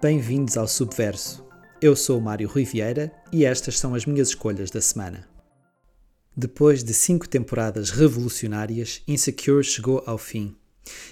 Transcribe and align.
Bem-vindos 0.00 0.56
ao 0.56 0.68
Subverso. 0.68 1.44
Eu 1.82 1.96
sou 1.96 2.18
o 2.18 2.22
Mário 2.22 2.48
Rui 2.48 2.64
Vieira 2.64 3.12
e 3.32 3.44
estas 3.44 3.78
são 3.78 3.94
as 3.94 4.06
minhas 4.06 4.28
escolhas 4.28 4.70
da 4.70 4.80
semana. 4.80 5.28
Depois 6.36 6.84
de 6.84 6.94
cinco 6.94 7.28
temporadas 7.28 7.90
revolucionárias, 7.90 9.02
Insecure 9.08 9.64
chegou 9.64 10.02
ao 10.06 10.16
fim. 10.16 10.56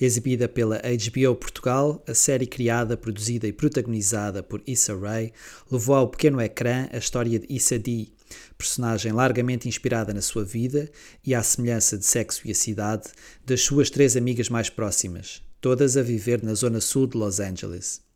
Exibida 0.00 0.48
pela 0.48 0.80
HBO 0.80 1.34
Portugal, 1.34 2.02
a 2.06 2.14
série 2.14 2.46
criada, 2.46 2.96
produzida 2.96 3.46
e 3.46 3.52
protagonizada 3.52 4.42
por 4.42 4.62
Issa 4.66 4.96
Rae 4.96 5.32
levou 5.70 5.96
ao 5.96 6.08
pequeno 6.08 6.40
ecrã 6.40 6.88
a 6.92 6.98
história 6.98 7.38
de 7.38 7.46
Issa 7.52 7.78
Dee, 7.78 8.12
personagem 8.56 9.12
largamente 9.12 9.68
inspirada 9.68 10.12
na 10.12 10.20
sua 10.20 10.44
vida 10.44 10.90
e, 11.24 11.34
à 11.34 11.42
semelhança 11.42 11.96
de 11.96 12.04
Sexo 12.04 12.46
e 12.46 12.50
a 12.50 12.54
Cidade, 12.54 13.08
das 13.44 13.62
suas 13.62 13.90
três 13.90 14.16
amigas 14.16 14.48
mais 14.48 14.70
próximas, 14.70 15.42
todas 15.60 15.96
a 15.96 16.02
viver 16.02 16.42
na 16.42 16.54
zona 16.54 16.80
sul 16.80 17.06
de 17.06 17.16
Los 17.16 17.40
Angeles. 17.40 18.06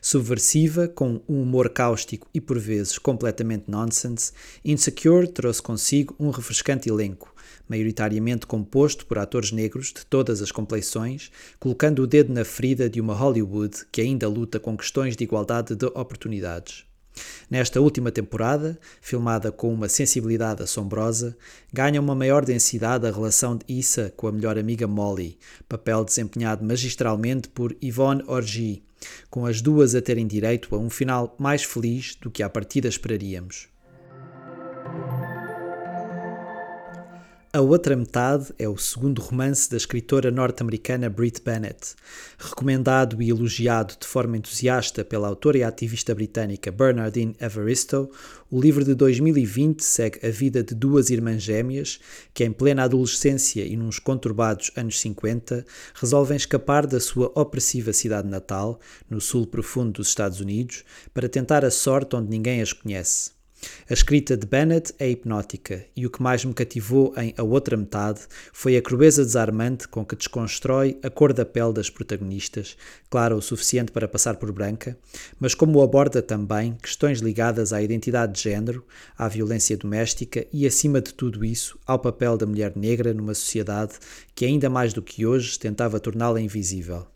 Subversiva, 0.00 0.88
com 0.88 1.20
um 1.28 1.42
humor 1.42 1.68
cáustico 1.68 2.28
e 2.32 2.40
por 2.40 2.58
vezes 2.58 2.98
completamente 2.98 3.64
nonsense, 3.68 4.32
Insecure 4.64 5.28
trouxe 5.28 5.60
consigo 5.60 6.16
um 6.18 6.30
refrescante 6.30 6.88
elenco, 6.88 7.34
maioritariamente 7.68 8.46
composto 8.46 9.04
por 9.04 9.18
atores 9.18 9.52
negros 9.52 9.92
de 9.92 10.06
todas 10.06 10.40
as 10.40 10.50
compleições, 10.50 11.30
colocando 11.58 12.02
o 12.02 12.06
dedo 12.06 12.32
na 12.32 12.44
ferida 12.44 12.88
de 12.88 13.00
uma 13.00 13.14
Hollywood 13.14 13.84
que 13.92 14.00
ainda 14.00 14.28
luta 14.28 14.58
com 14.58 14.76
questões 14.76 15.16
de 15.16 15.24
igualdade 15.24 15.76
de 15.76 15.86
oportunidades. 15.86 16.87
Nesta 17.50 17.80
última 17.80 18.10
temporada, 18.10 18.78
filmada 19.00 19.50
com 19.50 19.72
uma 19.72 19.88
sensibilidade 19.88 20.62
assombrosa, 20.62 21.36
ganha 21.72 22.00
uma 22.00 22.14
maior 22.14 22.44
densidade 22.44 23.06
a 23.06 23.10
relação 23.10 23.56
de 23.56 23.64
Issa 23.68 24.12
com 24.16 24.26
a 24.26 24.32
melhor 24.32 24.58
amiga 24.58 24.86
Molly, 24.86 25.38
papel 25.68 26.04
desempenhado 26.04 26.64
magistralmente 26.64 27.48
por 27.48 27.76
Yvonne 27.82 28.22
Orgy, 28.26 28.82
com 29.30 29.46
as 29.46 29.60
duas 29.62 29.94
a 29.94 30.02
terem 30.02 30.26
direito 30.26 30.74
a 30.74 30.78
um 30.78 30.90
final 30.90 31.34
mais 31.38 31.64
feliz 31.64 32.16
do 32.20 32.30
que 32.30 32.42
à 32.42 32.48
partida 32.48 32.88
esperaríamos. 32.88 33.68
A 37.58 37.60
Outra 37.60 37.96
Metade 37.96 38.54
é 38.56 38.68
o 38.68 38.76
segundo 38.76 39.20
romance 39.20 39.68
da 39.68 39.76
escritora 39.76 40.30
norte-americana 40.30 41.10
Brit 41.10 41.42
Bennett. 41.42 41.96
Recomendado 42.38 43.20
e 43.20 43.30
elogiado 43.30 43.96
de 44.00 44.06
forma 44.06 44.36
entusiasta 44.36 45.04
pela 45.04 45.26
autora 45.26 45.58
e 45.58 45.64
ativista 45.64 46.14
britânica 46.14 46.70
Bernardine 46.70 47.34
Evaristo, 47.40 48.12
o 48.48 48.60
livro 48.60 48.84
de 48.84 48.94
2020 48.94 49.82
segue 49.82 50.24
a 50.24 50.30
vida 50.30 50.62
de 50.62 50.72
duas 50.72 51.10
irmãs 51.10 51.42
gêmeas 51.42 51.98
que, 52.32 52.44
em 52.44 52.52
plena 52.52 52.84
adolescência 52.84 53.64
e 53.64 53.76
nos 53.76 53.98
conturbados 53.98 54.70
anos 54.76 55.00
50, 55.00 55.66
resolvem 55.94 56.36
escapar 56.36 56.86
da 56.86 57.00
sua 57.00 57.26
opressiva 57.34 57.92
cidade 57.92 58.28
natal, 58.28 58.78
no 59.10 59.20
sul 59.20 59.48
profundo 59.48 59.94
dos 59.94 60.06
Estados 60.06 60.38
Unidos, 60.38 60.84
para 61.12 61.28
tentar 61.28 61.64
a 61.64 61.72
sorte 61.72 62.14
onde 62.14 62.30
ninguém 62.30 62.62
as 62.62 62.72
conhece. 62.72 63.36
A 63.88 63.92
escrita 63.92 64.36
de 64.36 64.46
Bennett 64.46 64.94
é 64.98 65.10
hipnótica 65.10 65.84
e 65.96 66.06
o 66.06 66.10
que 66.10 66.22
mais 66.22 66.44
me 66.44 66.54
cativou 66.54 67.12
em 67.16 67.34
A 67.36 67.42
Outra 67.42 67.76
Metade 67.76 68.20
foi 68.52 68.76
a 68.76 68.82
crudeza 68.82 69.24
desarmante 69.24 69.88
com 69.88 70.04
que 70.04 70.16
desconstrói 70.16 70.98
a 71.02 71.10
cor 71.10 71.32
da 71.32 71.44
pele 71.44 71.72
das 71.72 71.90
protagonistas, 71.90 72.76
clara 73.10 73.34
o 73.34 73.42
suficiente 73.42 73.92
para 73.92 74.06
passar 74.06 74.36
por 74.36 74.52
branca, 74.52 74.96
mas 75.40 75.54
como 75.54 75.82
aborda 75.82 76.20
também 76.22 76.76
questões 76.82 77.20
ligadas 77.20 77.72
à 77.72 77.82
identidade 77.82 78.34
de 78.34 78.42
género, 78.42 78.84
à 79.16 79.28
violência 79.28 79.76
doméstica 79.76 80.46
e, 80.52 80.66
acima 80.66 81.00
de 81.00 81.14
tudo 81.14 81.44
isso, 81.44 81.78
ao 81.86 81.98
papel 81.98 82.36
da 82.36 82.46
mulher 82.46 82.72
negra 82.76 83.14
numa 83.14 83.34
sociedade 83.34 83.94
que, 84.34 84.44
ainda 84.44 84.68
mais 84.70 84.92
do 84.92 85.02
que 85.02 85.26
hoje, 85.26 85.58
tentava 85.58 85.98
torná-la 85.98 86.40
invisível. 86.40 87.06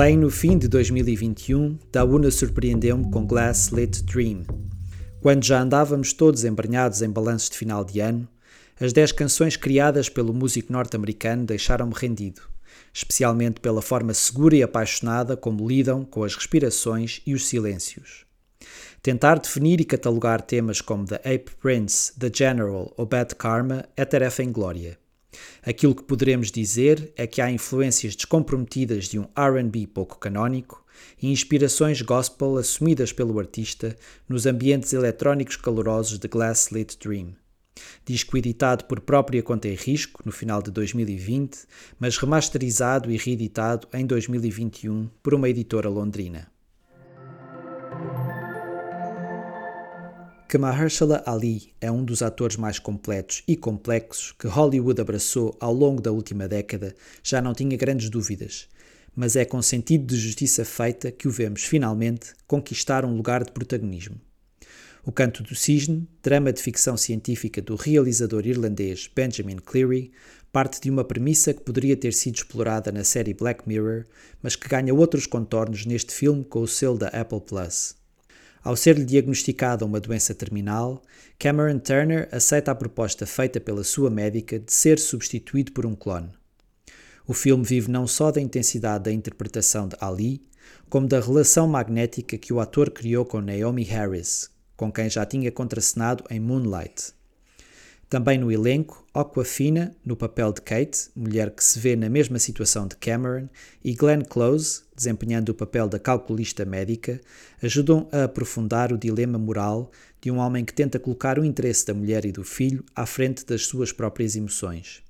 Bem 0.00 0.16
no 0.16 0.30
fim 0.30 0.56
de 0.56 0.66
2021, 0.66 1.78
Dauna 1.92 2.30
surpreendeu-me 2.30 3.10
com 3.10 3.26
Glass 3.26 3.68
Lit 3.68 4.02
Dream. 4.02 4.44
Quando 5.20 5.44
já 5.44 5.60
andávamos 5.60 6.14
todos 6.14 6.42
embrenhados 6.42 7.02
em 7.02 7.10
balanços 7.10 7.50
de 7.50 7.58
final 7.58 7.84
de 7.84 8.00
ano, 8.00 8.26
as 8.80 8.94
10 8.94 9.12
canções 9.12 9.56
criadas 9.58 10.08
pelo 10.08 10.32
músico 10.32 10.72
norte-americano 10.72 11.44
deixaram-me 11.44 11.92
rendido, 11.94 12.40
especialmente 12.94 13.60
pela 13.60 13.82
forma 13.82 14.14
segura 14.14 14.56
e 14.56 14.62
apaixonada 14.62 15.36
como 15.36 15.68
lidam 15.68 16.02
com 16.02 16.24
as 16.24 16.34
respirações 16.34 17.20
e 17.26 17.34
os 17.34 17.46
silêncios. 17.46 18.24
Tentar 19.02 19.38
definir 19.38 19.82
e 19.82 19.84
catalogar 19.84 20.40
temas 20.40 20.80
como 20.80 21.04
The 21.04 21.16
Ape 21.16 21.50
Prince, 21.60 22.18
The 22.18 22.30
General 22.34 22.90
ou 22.96 23.04
Bad 23.04 23.34
Karma 23.34 23.84
é 23.94 24.06
tarefa 24.06 24.42
em 24.42 24.50
glória. 24.50 24.99
Aquilo 25.62 25.94
que 25.94 26.02
poderemos 26.02 26.50
dizer 26.50 27.12
é 27.16 27.26
que 27.26 27.40
há 27.40 27.50
influências 27.50 28.16
descomprometidas 28.16 29.06
de 29.06 29.18
um 29.18 29.26
RB 29.36 29.86
pouco 29.86 30.18
canónico 30.18 30.84
e 31.20 31.30
inspirações 31.30 32.02
gospel 32.02 32.58
assumidas 32.58 33.12
pelo 33.12 33.38
artista 33.38 33.96
nos 34.28 34.46
ambientes 34.46 34.92
eletrónicos 34.92 35.56
calorosos 35.56 36.18
de 36.18 36.28
Glasslit 36.28 36.98
Dream. 36.98 37.34
Disco 38.04 38.36
editado 38.36 38.84
por 38.84 39.00
própria 39.00 39.42
conta 39.42 39.68
em 39.68 39.74
risco 39.74 40.22
no 40.24 40.32
final 40.32 40.62
de 40.62 40.70
2020, 40.70 41.60
mas 41.98 42.18
remasterizado 42.18 43.10
e 43.10 43.16
reeditado 43.16 43.88
em 43.92 44.04
2021 44.04 45.08
por 45.22 45.34
uma 45.34 45.48
editora 45.48 45.88
londrina. 45.88 46.50
Que 50.50 50.58
Mahershala 50.58 51.22
Ali 51.26 51.72
é 51.80 51.92
um 51.92 52.04
dos 52.04 52.22
atores 52.22 52.56
mais 52.56 52.80
completos 52.80 53.44
e 53.46 53.56
complexos 53.56 54.34
que 54.36 54.48
Hollywood 54.48 55.00
abraçou 55.00 55.56
ao 55.60 55.72
longo 55.72 56.02
da 56.02 56.10
última 56.10 56.48
década 56.48 56.92
já 57.22 57.40
não 57.40 57.54
tinha 57.54 57.76
grandes 57.76 58.10
dúvidas, 58.10 58.66
mas 59.14 59.36
é 59.36 59.44
com 59.44 59.62
sentido 59.62 60.06
de 60.06 60.16
justiça 60.16 60.64
feita 60.64 61.12
que 61.12 61.28
o 61.28 61.30
vemos 61.30 61.62
finalmente 61.62 62.32
conquistar 62.48 63.04
um 63.04 63.14
lugar 63.16 63.44
de 63.44 63.52
protagonismo. 63.52 64.20
O 65.04 65.12
Canto 65.12 65.44
do 65.44 65.54
Cisne, 65.54 66.08
drama 66.20 66.52
de 66.52 66.60
ficção 66.60 66.96
científica 66.96 67.62
do 67.62 67.76
realizador 67.76 68.44
irlandês 68.44 69.08
Benjamin 69.14 69.58
Cleary, 69.64 70.10
parte 70.50 70.80
de 70.80 70.90
uma 70.90 71.04
premissa 71.04 71.54
que 71.54 71.62
poderia 71.62 71.96
ter 71.96 72.12
sido 72.12 72.34
explorada 72.34 72.90
na 72.90 73.04
série 73.04 73.34
Black 73.34 73.68
Mirror, 73.68 74.04
mas 74.42 74.56
que 74.56 74.68
ganha 74.68 74.92
outros 74.92 75.26
contornos 75.26 75.86
neste 75.86 76.12
filme 76.12 76.42
com 76.42 76.62
o 76.62 76.66
selo 76.66 76.98
da 76.98 77.06
Apple 77.06 77.40
Plus. 77.40 77.99
Ao 78.62 78.76
ser-lhe 78.76 79.04
diagnosticada 79.04 79.86
uma 79.86 79.98
doença 79.98 80.34
terminal, 80.34 81.02
Cameron 81.38 81.78
Turner 81.78 82.28
aceita 82.30 82.70
a 82.70 82.74
proposta 82.74 83.24
feita 83.26 83.58
pela 83.58 83.82
sua 83.82 84.10
médica 84.10 84.58
de 84.58 84.72
ser 84.72 84.98
substituído 84.98 85.72
por 85.72 85.86
um 85.86 85.94
clone. 85.94 86.30
O 87.26 87.32
filme 87.32 87.64
vive 87.64 87.90
não 87.90 88.06
só 88.06 88.30
da 88.30 88.40
intensidade 88.40 89.04
da 89.04 89.12
interpretação 89.12 89.88
de 89.88 89.96
Ali, 90.00 90.42
como 90.90 91.08
da 91.08 91.20
relação 91.20 91.66
magnética 91.66 92.36
que 92.36 92.52
o 92.52 92.60
ator 92.60 92.90
criou 92.90 93.24
com 93.24 93.40
Naomi 93.40 93.84
Harris, 93.84 94.50
com 94.76 94.92
quem 94.92 95.08
já 95.08 95.24
tinha 95.24 95.50
contracenado 95.50 96.24
em 96.28 96.38
Moonlight. 96.38 97.14
Também 98.10 98.38
no 98.38 98.50
elenco, 98.50 99.06
Aquafina, 99.14 99.94
no 100.04 100.16
papel 100.16 100.52
de 100.52 100.60
Kate, 100.62 101.08
mulher 101.14 101.48
que 101.52 101.62
se 101.62 101.78
vê 101.78 101.94
na 101.94 102.08
mesma 102.08 102.40
situação 102.40 102.88
de 102.88 102.96
Cameron, 102.96 103.48
e 103.84 103.94
Glenn 103.94 104.22
Close, 104.22 104.82
desempenhando 104.96 105.50
o 105.50 105.54
papel 105.54 105.88
da 105.88 105.96
calculista 105.96 106.64
médica, 106.64 107.20
ajudam 107.62 108.08
a 108.10 108.24
aprofundar 108.24 108.92
o 108.92 108.98
dilema 108.98 109.38
moral 109.38 109.92
de 110.20 110.28
um 110.28 110.38
homem 110.38 110.64
que 110.64 110.74
tenta 110.74 110.98
colocar 110.98 111.38
o 111.38 111.44
interesse 111.44 111.86
da 111.86 111.94
mulher 111.94 112.24
e 112.24 112.32
do 112.32 112.42
filho 112.42 112.84
à 112.96 113.06
frente 113.06 113.46
das 113.46 113.66
suas 113.66 113.92
próprias 113.92 114.34
emoções. 114.34 115.04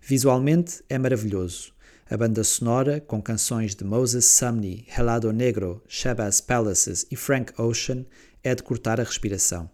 Visualmente 0.00 0.82
é 0.88 0.96
maravilhoso. 0.96 1.74
A 2.08 2.16
banda 2.16 2.42
sonora, 2.42 3.02
com 3.02 3.20
canções 3.20 3.74
de 3.74 3.84
Moses 3.84 4.24
Sumney, 4.24 4.86
Helado 4.98 5.30
Negro, 5.30 5.82
Shabazz 5.86 6.40
Palaces 6.40 7.06
e 7.10 7.16
Frank 7.16 7.52
Ocean, 7.60 8.06
é 8.42 8.54
de 8.54 8.62
cortar 8.62 8.98
a 8.98 9.04
respiração. 9.04 9.68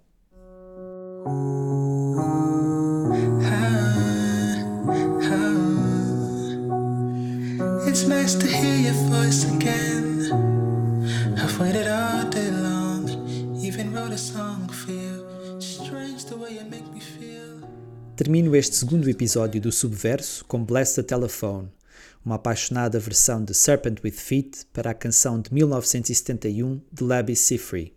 Termino 18.15 18.55
este 18.55 18.77
segundo 18.77 19.11
episódio 19.11 19.61
do 19.61 19.73
Subverso 19.73 20.45
com 20.45 20.65
Bless 20.65 20.95
the 20.95 21.03
Telephone, 21.03 21.69
uma 22.25 22.37
apaixonada 22.37 23.01
versão 23.01 23.45
de 23.45 23.53
Serpent 23.53 23.99
with 24.05 24.13
Feet 24.13 24.67
para 24.73 24.93
a 24.93 24.95
canção 24.95 25.41
de 25.41 25.53
1971 25.53 26.81
de 26.93 27.03
Labby 27.03 27.35
Sifri. 27.35 27.96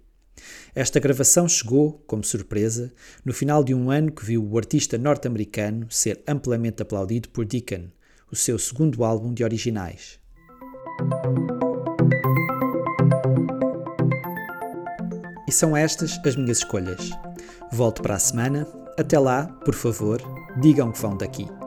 Esta 0.73 0.99
gravação 0.99 1.47
chegou, 1.47 2.03
como 2.07 2.23
surpresa, 2.23 2.91
no 3.23 3.33
final 3.33 3.63
de 3.63 3.73
um 3.73 3.89
ano 3.89 4.11
que 4.11 4.25
viu 4.25 4.43
o 4.43 4.57
artista 4.57 4.97
norte-americano 4.97 5.87
ser 5.89 6.21
amplamente 6.27 6.81
aplaudido 6.81 7.29
por 7.29 7.45
Deacon, 7.45 7.89
o 8.31 8.35
seu 8.35 8.57
segundo 8.59 9.03
álbum 9.03 9.33
de 9.33 9.43
originais. 9.43 10.19
E 15.47 15.51
são 15.51 15.75
estas 15.75 16.19
as 16.25 16.35
minhas 16.35 16.59
escolhas. 16.59 17.09
Volto 17.71 18.01
para 18.03 18.15
a 18.15 18.19
semana. 18.19 18.67
Até 18.97 19.17
lá, 19.17 19.47
por 19.65 19.73
favor, 19.73 20.21
digam 20.61 20.91
que 20.91 21.01
vão 21.01 21.17
daqui. 21.17 21.58